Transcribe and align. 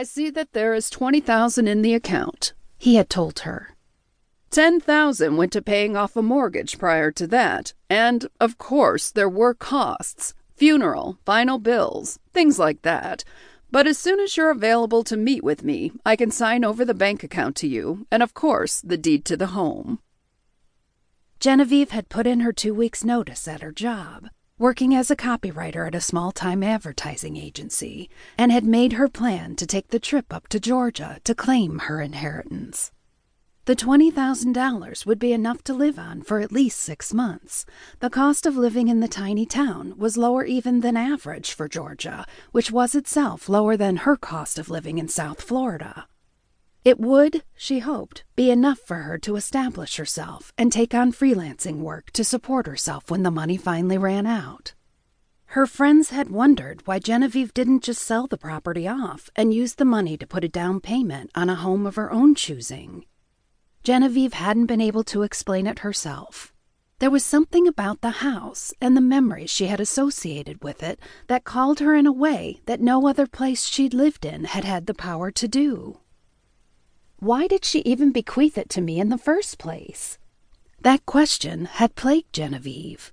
I 0.00 0.04
see 0.04 0.30
that 0.30 0.54
there 0.54 0.72
is 0.72 0.88
20,000 0.88 1.68
in 1.68 1.82
the 1.82 1.92
account, 1.92 2.54
he 2.78 2.94
had 2.94 3.10
told 3.10 3.40
her. 3.40 3.76
10,000 4.48 5.36
went 5.36 5.52
to 5.52 5.60
paying 5.60 5.94
off 5.94 6.16
a 6.16 6.22
mortgage 6.22 6.78
prior 6.78 7.10
to 7.10 7.26
that, 7.26 7.74
and, 7.90 8.26
of 8.40 8.56
course, 8.56 9.10
there 9.10 9.28
were 9.28 9.52
costs 9.52 10.32
funeral, 10.56 11.18
final 11.26 11.58
bills, 11.58 12.18
things 12.32 12.58
like 12.58 12.80
that. 12.80 13.24
But 13.70 13.86
as 13.86 13.98
soon 13.98 14.20
as 14.20 14.38
you're 14.38 14.50
available 14.50 15.04
to 15.04 15.18
meet 15.18 15.44
with 15.44 15.62
me, 15.62 15.92
I 16.06 16.16
can 16.16 16.30
sign 16.30 16.64
over 16.64 16.82
the 16.82 16.94
bank 16.94 17.22
account 17.22 17.54
to 17.56 17.68
you, 17.68 18.06
and 18.10 18.22
of 18.22 18.32
course, 18.32 18.80
the 18.80 18.96
deed 18.96 19.26
to 19.26 19.36
the 19.36 19.48
home. 19.48 19.98
Genevieve 21.40 21.90
had 21.90 22.08
put 22.08 22.26
in 22.26 22.40
her 22.40 22.54
two 22.54 22.72
weeks' 22.72 23.04
notice 23.04 23.46
at 23.46 23.60
her 23.60 23.70
job, 23.70 24.30
working 24.60 24.94
as 24.94 25.10
a 25.10 25.16
copywriter 25.16 25.86
at 25.86 25.94
a 25.94 26.00
small 26.02 26.30
time 26.30 26.62
advertising 26.62 27.34
agency, 27.34 28.10
and 28.36 28.52
had 28.52 28.62
made 28.62 28.92
her 28.92 29.08
plan 29.08 29.56
to 29.56 29.66
take 29.66 29.88
the 29.88 29.98
trip 29.98 30.34
up 30.34 30.46
to 30.48 30.60
Georgia 30.60 31.18
to 31.24 31.34
claim 31.34 31.78
her 31.78 32.02
inheritance. 32.02 32.92
The 33.64 33.74
$20,000 33.74 35.06
would 35.06 35.18
be 35.18 35.32
enough 35.32 35.64
to 35.64 35.72
live 35.72 35.98
on 35.98 36.20
for 36.20 36.40
at 36.40 36.52
least 36.52 36.78
six 36.78 37.14
months. 37.14 37.64
The 38.00 38.10
cost 38.10 38.44
of 38.44 38.54
living 38.54 38.88
in 38.88 39.00
the 39.00 39.08
tiny 39.08 39.46
town 39.46 39.94
was 39.96 40.18
lower 40.18 40.44
even 40.44 40.80
than 40.80 40.94
average 40.94 41.54
for 41.54 41.66
Georgia, 41.66 42.26
which 42.52 42.70
was 42.70 42.94
itself 42.94 43.48
lower 43.48 43.78
than 43.78 43.98
her 43.98 44.16
cost 44.16 44.58
of 44.58 44.68
living 44.68 44.98
in 44.98 45.08
South 45.08 45.40
Florida. 45.40 46.06
It 46.82 46.98
would, 46.98 47.42
she 47.54 47.80
hoped, 47.80 48.24
be 48.36 48.50
enough 48.50 48.78
for 48.78 48.96
her 48.96 49.18
to 49.18 49.36
establish 49.36 49.96
herself 49.96 50.52
and 50.56 50.72
take 50.72 50.94
on 50.94 51.12
freelancing 51.12 51.80
work 51.80 52.10
to 52.12 52.24
support 52.24 52.66
herself 52.66 53.10
when 53.10 53.22
the 53.22 53.30
money 53.30 53.58
finally 53.58 53.98
ran 53.98 54.26
out. 54.26 54.72
Her 55.46 55.66
friends 55.66 56.08
had 56.08 56.30
wondered 56.30 56.86
why 56.86 56.98
Genevieve 56.98 57.52
didn't 57.52 57.82
just 57.82 58.02
sell 58.02 58.26
the 58.26 58.38
property 58.38 58.88
off 58.88 59.28
and 59.36 59.52
use 59.52 59.74
the 59.74 59.84
money 59.84 60.16
to 60.16 60.26
put 60.26 60.44
a 60.44 60.48
down 60.48 60.80
payment 60.80 61.30
on 61.34 61.50
a 61.50 61.56
home 61.56 61.86
of 61.86 61.96
her 61.96 62.10
own 62.10 62.34
choosing. 62.34 63.04
Genevieve 63.82 64.32
hadn't 64.34 64.66
been 64.66 64.80
able 64.80 65.04
to 65.04 65.22
explain 65.22 65.66
it 65.66 65.80
herself. 65.80 66.54
There 67.00 67.10
was 67.10 67.24
something 67.24 67.66
about 67.66 68.00
the 68.00 68.20
house 68.22 68.72
and 68.80 68.96
the 68.96 69.00
memories 69.02 69.50
she 69.50 69.66
had 69.66 69.80
associated 69.80 70.62
with 70.62 70.82
it 70.82 70.98
that 71.26 71.44
called 71.44 71.80
her 71.80 71.94
in 71.94 72.06
a 72.06 72.12
way 72.12 72.60
that 72.66 72.80
no 72.80 73.06
other 73.08 73.26
place 73.26 73.64
she'd 73.64 73.92
lived 73.92 74.24
in 74.24 74.44
had 74.44 74.64
had 74.64 74.86
the 74.86 74.94
power 74.94 75.30
to 75.30 75.48
do. 75.48 75.98
Why 77.20 77.46
did 77.46 77.66
she 77.66 77.80
even 77.80 78.12
bequeath 78.12 78.56
it 78.56 78.70
to 78.70 78.80
me 78.80 78.98
in 78.98 79.10
the 79.10 79.18
first 79.18 79.58
place? 79.58 80.18
That 80.80 81.04
question 81.04 81.66
had 81.66 81.94
plagued 81.94 82.32
Genevieve. 82.32 83.12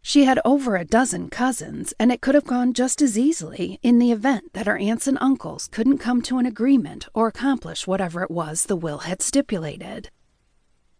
She 0.00 0.22
had 0.22 0.38
over 0.44 0.76
a 0.76 0.84
dozen 0.84 1.30
cousins, 1.30 1.92
and 1.98 2.12
it 2.12 2.20
could 2.20 2.36
have 2.36 2.44
gone 2.44 2.74
just 2.74 3.02
as 3.02 3.18
easily 3.18 3.80
in 3.82 3.98
the 3.98 4.12
event 4.12 4.52
that 4.52 4.68
her 4.68 4.78
aunts 4.78 5.08
and 5.08 5.18
uncles 5.20 5.66
couldn't 5.66 5.98
come 5.98 6.22
to 6.22 6.38
an 6.38 6.46
agreement 6.46 7.08
or 7.12 7.26
accomplish 7.26 7.88
whatever 7.88 8.22
it 8.22 8.30
was 8.30 8.66
the 8.66 8.76
will 8.76 8.98
had 8.98 9.20
stipulated. 9.20 10.10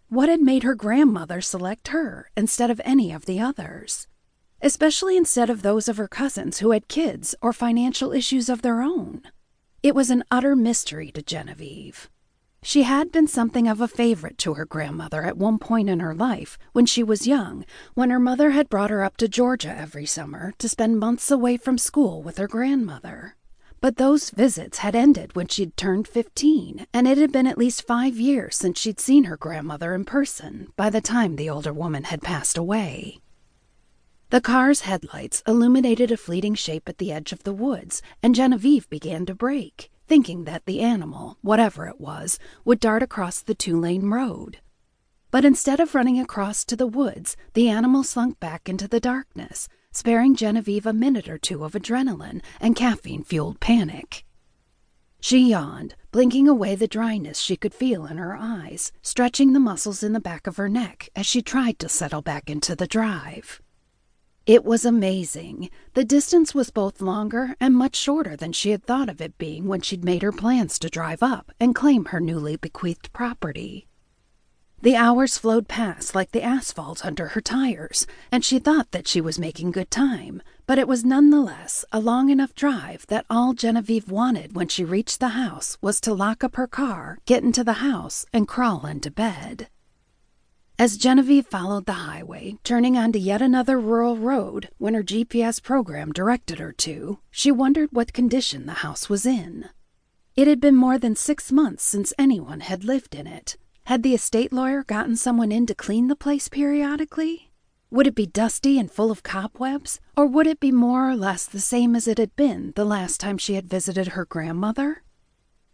What 0.09 0.29
had 0.29 0.41
made 0.41 0.65
her 0.65 0.75
grandmother 0.75 1.41
select 1.41 1.89
her 1.89 2.33
instead 2.37 2.69
of 2.69 2.81
any 2.85 3.13
of 3.13 3.27
the 3.27 3.39
others? 3.39 4.09
Especially 4.61 5.17
instead 5.17 5.51
of 5.51 5.63
those 5.63 5.89
of 5.89 5.99
her 5.99 6.09
cousins 6.09 6.59
who 6.59 6.73
had 6.73 6.89
kids 6.89 7.33
or 7.41 7.53
financial 7.53 8.13
issues 8.13 8.49
of 8.49 8.63
their 8.63 8.83
own. 8.83 9.23
It 9.85 9.95
was 9.95 10.11
an 10.11 10.25
utter 10.33 10.57
mystery 10.57 11.13
to 11.13 11.23
Genevieve. 11.23 12.11
She 12.63 12.83
had 12.83 13.11
been 13.11 13.27
something 13.27 13.67
of 13.67 13.81
a 13.81 13.89
favorite 13.89 14.37
to 14.39 14.55
her 14.55 14.67
grandmother 14.67 15.25
at 15.25 15.39
one 15.39 15.59
point 15.59 15.89
in 15.89 16.01
her 16.01 16.15
life 16.15 16.59
when 16.73 16.85
she 16.85 17.03
was 17.03 17.27
young, 17.27 17.65
when 17.95 18.11
her 18.11 18.21
mother 18.21 18.51
had 18.51 18.69
brought 18.69 18.91
her 18.91 19.03
up 19.03 19.17
to 19.17 19.29
Georgia 19.29 19.75
every 19.75 20.05
summer 20.05 20.53
to 20.59 20.69
spend 20.69 20.99
months 20.99 21.31
away 21.31 21.57
from 21.57 21.79
school 21.79 22.23
with 22.23 22.37
her 22.37 22.47
grandmother. 22.47 23.35
But 23.81 23.97
those 23.97 24.29
visits 24.29 24.79
had 24.79 24.95
ended 24.95 25.35
when 25.35 25.49
she'd 25.49 25.75
turned 25.79 26.07
15, 26.07 26.87
and 26.93 27.09
it 27.09 27.17
had 27.17 27.33
been 27.33 27.47
at 27.47 27.57
least 27.57 27.87
five 27.87 28.17
years 28.17 28.57
since 28.57 28.79
she'd 28.79 29.01
seen 29.01 29.25
her 29.25 29.39
grandmother 29.39 29.95
in 29.95 30.05
person 30.05 30.71
by 30.77 30.91
the 30.91 31.01
time 31.01 31.37
the 31.37 31.49
older 31.49 31.73
woman 31.73 32.05
had 32.05 32.21
passed 32.21 32.59
away. 32.59 33.21
The 34.29 34.43
car's 34.43 34.83
headlights 34.83 35.43
illuminated 35.49 36.13
a 36.13 36.19
fleeting 36.19 36.55
shape 36.55 36.91
at 36.91 36.99
the 36.99 37.11
edge 37.11 37.33
of 37.33 37.43
the 37.45 37.55
woods, 37.55 38.03
and 38.23 38.35
Genevieve 38.35 38.89
began 38.91 39.25
to 39.27 39.35
brake 39.35 39.91
thinking 40.11 40.43
that 40.43 40.67
the 40.67 40.81
animal, 40.81 41.39
whatever 41.41 41.87
it 41.87 42.01
was, 42.01 42.37
would 42.65 42.81
dart 42.81 43.01
across 43.01 43.41
the 43.41 43.55
two 43.55 43.79
lane 43.79 44.11
road. 44.11 44.59
But 45.31 45.45
instead 45.45 45.79
of 45.79 45.95
running 45.95 46.19
across 46.19 46.65
to 46.65 46.75
the 46.75 46.89
woods, 46.89 47.37
the 47.55 47.69
animal 47.69 48.03
slunk 48.03 48.41
back 48.41 48.69
into 48.69 48.89
the 48.89 48.99
darkness, 48.99 49.69
sparing 49.93 50.35
Genevieve 50.35 50.85
a 50.85 50.93
minute 50.93 51.29
or 51.29 51.39
two 51.39 51.63
of 51.63 51.75
adrenaline 51.75 52.43
and 52.61 52.75
caffeine 52.75 53.23
fueled 53.23 53.61
panic. 53.61 54.25
She 55.21 55.51
yawned, 55.51 55.95
blinking 56.11 56.49
away 56.49 56.75
the 56.75 56.89
dryness 56.89 57.39
she 57.39 57.57
could 57.57 57.73
feel 57.73 58.05
in 58.05 58.17
her 58.17 58.37
eyes, 58.37 58.91
stretching 59.03 59.53
the 59.53 59.61
muscles 59.61 60.03
in 60.03 60.13
the 60.13 60.19
back 60.19 60.49
of 60.49 60.57
her 60.57 60.69
neck 60.69 61.09
as 61.15 61.25
she 61.25 61.41
tried 61.41 61.79
to 61.79 61.89
settle 61.89 62.21
back 62.21 62.51
into 62.51 62.75
the 62.75 62.89
drive. 62.89 63.63
It 64.51 64.65
was 64.65 64.85
amazing. 64.85 65.71
The 65.95 66.05
distance 66.05 66.57
was 66.57 66.71
both 66.71 67.01
longer 67.01 67.55
and 67.61 67.73
much 67.73 67.95
shorter 67.95 68.35
than 68.35 68.51
she 68.53 68.71
had 68.71 68.83
thought 68.83 69.09
of 69.09 69.21
it 69.21 69.39
being 69.39 69.69
when 69.69 69.81
she'd 69.81 70.05
made 70.05 70.23
her 70.23 70.33
plans 70.33 70.77
to 70.81 70.91
drive 70.91 71.23
up 71.23 71.53
and 71.61 71.73
claim 71.73 72.07
her 72.07 72.19
newly 72.19 72.57
bequeathed 72.57 73.13
property. 73.13 73.87
The 74.83 74.97
hours 74.97 75.39
flowed 75.39 75.69
past 75.69 76.17
like 76.17 76.33
the 76.33 76.43
asphalt 76.43 77.07
under 77.07 77.29
her 77.29 77.41
tires, 77.41 78.09
and 78.33 78.45
she 78.45 78.59
thought 78.59 78.91
that 78.91 79.07
she 79.07 79.21
was 79.21 79.39
making 79.39 79.71
good 79.71 79.89
time, 79.89 80.43
but 80.67 80.81
it 80.81 80.89
was 80.89 81.05
nonetheless 81.05 81.85
a 81.93 82.01
long 82.01 82.29
enough 82.29 82.53
drive 82.53 83.07
that 83.07 83.27
all 83.31 83.53
Genevieve 83.53 84.11
wanted 84.11 84.57
when 84.57 84.67
she 84.67 84.85
reached 84.85 85.21
the 85.21 85.39
house 85.39 85.79
was 85.81 86.01
to 86.01 86.13
lock 86.13 86.43
up 86.43 86.57
her 86.57 86.67
car, 86.67 87.19
get 87.25 87.45
into 87.45 87.63
the 87.63 87.75
house, 87.75 88.27
and 88.33 88.49
crawl 88.49 88.85
into 88.85 89.13
bed. 89.13 89.69
As 90.81 90.97
Genevieve 90.97 91.47
followed 91.47 91.85
the 91.85 92.09
highway, 92.09 92.57
turning 92.65 92.97
onto 92.97 93.19
yet 93.19 93.43
another 93.43 93.79
rural 93.79 94.17
road 94.17 94.71
when 94.79 94.95
her 94.95 95.03
GPS 95.03 95.63
program 95.63 96.11
directed 96.11 96.59
her 96.59 96.73
to, 96.73 97.19
she 97.31 97.53
wondered 97.53 97.91
what 97.93 98.15
condition 98.15 98.65
the 98.65 98.81
house 98.81 99.07
was 99.07 99.27
in. 99.27 99.69
It 100.37 100.49
had 100.49 100.59
been 100.59 100.75
more 100.75 100.97
than 100.97 101.17
six 101.17 101.53
months 101.53 101.85
since 101.85 102.15
anyone 102.19 102.61
had 102.61 102.83
lived 102.83 103.15
in 103.15 103.27
it. 103.27 103.59
Had 103.85 104.03
the 104.03 104.15
estate 104.15 104.55
lawyer 104.55 104.83
gotten 104.83 105.17
someone 105.17 105.53
in 105.53 105.67
to 105.67 105.75
clean 105.75 106.09
the 106.09 106.17
place 106.17 106.49
periodically? 106.49 107.53
Would 107.91 108.07
it 108.07 108.15
be 108.15 108.25
dusty 108.25 108.79
and 108.79 108.91
full 108.91 109.11
of 109.11 109.23
cobwebs, 109.23 110.01
or 110.17 110.25
would 110.25 110.47
it 110.47 110.61
be 110.61 110.73
more 110.73 111.11
or 111.11 111.15
less 111.15 111.45
the 111.45 111.61
same 111.61 111.95
as 111.95 112.09
it 112.09 112.17
had 112.17 112.35
been 112.37 112.73
the 112.75 112.87
last 112.87 113.21
time 113.21 113.37
she 113.37 113.53
had 113.53 113.69
visited 113.69 114.09
her 114.09 114.25
grandmother? 114.25 115.03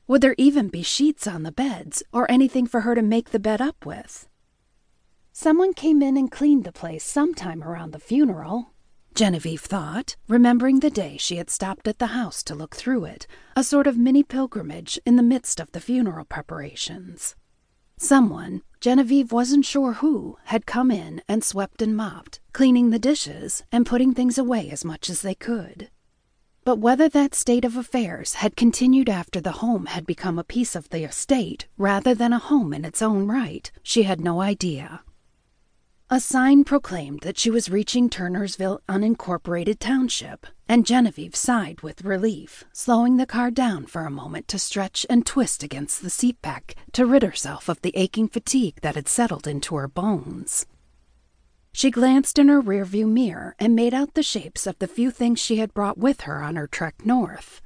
Would 0.08 0.20
there 0.20 0.34
even 0.36 0.66
be 0.66 0.82
sheets 0.82 1.28
on 1.28 1.44
the 1.44 1.52
beds, 1.52 2.02
or 2.12 2.28
anything 2.28 2.66
for 2.66 2.80
her 2.80 2.96
to 2.96 3.02
make 3.02 3.30
the 3.30 3.38
bed 3.38 3.60
up 3.60 3.86
with? 3.86 4.26
Someone 5.46 5.74
came 5.74 6.02
in 6.02 6.16
and 6.16 6.28
cleaned 6.28 6.64
the 6.64 6.72
place 6.72 7.04
sometime 7.04 7.62
around 7.62 7.92
the 7.92 8.00
funeral. 8.00 8.72
Genevieve 9.14 9.60
thought, 9.60 10.16
remembering 10.26 10.80
the 10.80 10.90
day 10.90 11.16
she 11.18 11.36
had 11.36 11.50
stopped 11.50 11.86
at 11.86 12.00
the 12.00 12.08
house 12.18 12.42
to 12.42 12.54
look 12.56 12.74
through 12.74 13.04
it, 13.04 13.28
a 13.54 13.62
sort 13.62 13.86
of 13.86 13.96
mini 13.96 14.24
pilgrimage 14.24 14.98
in 15.06 15.14
the 15.14 15.22
midst 15.22 15.60
of 15.60 15.70
the 15.70 15.78
funeral 15.78 16.24
preparations. 16.24 17.36
Someone, 17.96 18.62
Genevieve 18.80 19.30
wasn't 19.30 19.64
sure 19.64 19.92
who, 19.92 20.36
had 20.46 20.66
come 20.66 20.90
in 20.90 21.22
and 21.28 21.44
swept 21.44 21.80
and 21.80 21.96
mopped, 21.96 22.40
cleaning 22.52 22.90
the 22.90 22.98
dishes 22.98 23.62
and 23.70 23.86
putting 23.86 24.12
things 24.12 24.38
away 24.38 24.68
as 24.70 24.84
much 24.84 25.08
as 25.08 25.22
they 25.22 25.36
could. 25.36 25.92
But 26.64 26.80
whether 26.80 27.08
that 27.10 27.36
state 27.36 27.64
of 27.64 27.76
affairs 27.76 28.34
had 28.42 28.56
continued 28.56 29.08
after 29.08 29.40
the 29.40 29.62
home 29.62 29.86
had 29.86 30.06
become 30.06 30.40
a 30.40 30.50
piece 30.56 30.74
of 30.74 30.88
the 30.88 31.04
estate 31.04 31.68
rather 31.78 32.16
than 32.16 32.32
a 32.32 32.40
home 32.40 32.74
in 32.74 32.84
its 32.84 33.00
own 33.00 33.28
right, 33.28 33.70
she 33.84 34.02
had 34.02 34.20
no 34.20 34.40
idea. 34.40 35.02
A 36.08 36.20
sign 36.20 36.62
proclaimed 36.62 37.22
that 37.22 37.36
she 37.36 37.50
was 37.50 37.68
reaching 37.68 38.08
Turnersville 38.08 38.78
Unincorporated 38.88 39.80
Township, 39.80 40.46
and 40.68 40.86
Genevieve 40.86 41.34
sighed 41.34 41.80
with 41.80 42.04
relief, 42.04 42.62
slowing 42.72 43.16
the 43.16 43.26
car 43.26 43.50
down 43.50 43.86
for 43.86 44.02
a 44.02 44.10
moment 44.10 44.46
to 44.48 44.58
stretch 44.60 45.04
and 45.10 45.26
twist 45.26 45.64
against 45.64 46.02
the 46.02 46.08
seat 46.08 46.40
back 46.40 46.76
to 46.92 47.04
rid 47.04 47.24
herself 47.24 47.68
of 47.68 47.82
the 47.82 47.90
aching 47.96 48.28
fatigue 48.28 48.78
that 48.82 48.94
had 48.94 49.08
settled 49.08 49.48
into 49.48 49.74
her 49.74 49.88
bones. 49.88 50.66
She 51.72 51.90
glanced 51.90 52.38
in 52.38 52.46
her 52.46 52.62
rearview 52.62 53.08
mirror 53.08 53.56
and 53.58 53.74
made 53.74 53.92
out 53.92 54.14
the 54.14 54.22
shapes 54.22 54.64
of 54.64 54.78
the 54.78 54.86
few 54.86 55.10
things 55.10 55.40
she 55.40 55.56
had 55.56 55.74
brought 55.74 55.98
with 55.98 56.20
her 56.20 56.40
on 56.40 56.54
her 56.54 56.68
trek 56.68 57.04
north. 57.04 57.62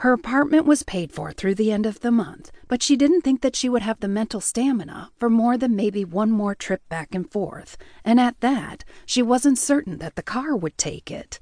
Her 0.00 0.14
apartment 0.14 0.64
was 0.64 0.82
paid 0.82 1.12
for 1.12 1.30
through 1.30 1.56
the 1.56 1.70
end 1.70 1.84
of 1.84 2.00
the 2.00 2.10
month, 2.10 2.50
but 2.68 2.82
she 2.82 2.96
didn't 2.96 3.20
think 3.20 3.42
that 3.42 3.54
she 3.54 3.68
would 3.68 3.82
have 3.82 4.00
the 4.00 4.08
mental 4.08 4.40
stamina 4.40 5.10
for 5.18 5.28
more 5.28 5.58
than 5.58 5.76
maybe 5.76 6.06
one 6.06 6.30
more 6.30 6.54
trip 6.54 6.80
back 6.88 7.14
and 7.14 7.30
forth, 7.30 7.76
and 8.02 8.18
at 8.18 8.40
that, 8.40 8.82
she 9.04 9.20
wasn't 9.20 9.58
certain 9.58 9.98
that 9.98 10.16
the 10.16 10.22
car 10.22 10.56
would 10.56 10.78
take 10.78 11.10
it. 11.10 11.38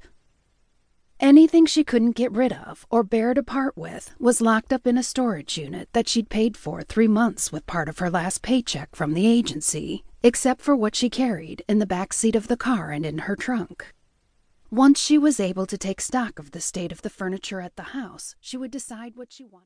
Anything 1.21 1.65
she 1.65 1.85
couldn't 1.85 2.17
get 2.17 2.33
rid 2.33 2.51
of 2.51 2.85
or 2.89 3.01
bear 3.01 3.33
to 3.33 3.41
part 3.43 3.77
with 3.77 4.13
was 4.19 4.41
locked 4.41 4.73
up 4.73 4.85
in 4.85 4.97
a 4.97 5.03
storage 5.03 5.57
unit 5.57 5.87
that 5.93 6.09
she'd 6.09 6.29
paid 6.29 6.57
for 6.57 6.81
three 6.81 7.07
months 7.07 7.53
with 7.53 7.65
part 7.65 7.87
of 7.87 7.99
her 7.99 8.09
last 8.09 8.41
paycheck 8.41 8.93
from 8.93 9.13
the 9.13 9.25
agency, 9.25 10.03
except 10.21 10.59
for 10.59 10.75
what 10.75 10.97
she 10.97 11.09
carried 11.09 11.63
in 11.69 11.79
the 11.79 11.85
back 11.85 12.11
seat 12.11 12.35
of 12.35 12.49
the 12.49 12.57
car 12.57 12.91
and 12.91 13.05
in 13.05 13.19
her 13.19 13.37
trunk. 13.37 13.93
Once 14.71 14.99
she 14.99 15.17
was 15.17 15.39
able 15.39 15.65
to 15.65 15.79
take 15.79 15.99
stock 15.99 16.37
of 16.37 16.51
the 16.51 16.61
state 16.61 16.91
of 16.91 17.01
the 17.01 17.09
furniture 17.09 17.59
at 17.59 17.75
the 17.75 17.97
house, 17.97 18.35
she 18.39 18.55
would 18.55 18.69
decide 18.69 19.15
what 19.15 19.33
she 19.33 19.43
wanted. 19.43 19.57